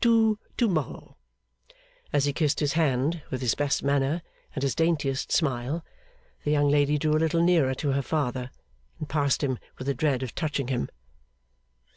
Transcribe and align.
To 0.00 0.36
to 0.56 0.68
morrow!' 0.68 1.16
As 2.12 2.24
he 2.24 2.32
kissed 2.32 2.58
his 2.58 2.72
hand, 2.72 3.22
with 3.30 3.40
his 3.40 3.54
best 3.54 3.84
manner 3.84 4.20
and 4.52 4.64
his 4.64 4.74
daintiest 4.74 5.30
smile, 5.30 5.84
the 6.42 6.50
young 6.50 6.68
lady 6.68 6.98
drew 6.98 7.12
a 7.12 7.22
little 7.22 7.40
nearer 7.40 7.72
to 7.76 7.92
her 7.92 8.02
father, 8.02 8.50
and 8.98 9.08
passed 9.08 9.44
him 9.44 9.60
with 9.78 9.88
a 9.88 9.94
dread 9.94 10.24
of 10.24 10.34
touching 10.34 10.66
him. 10.66 10.88